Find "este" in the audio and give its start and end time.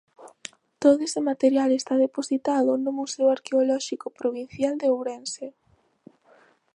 1.07-1.21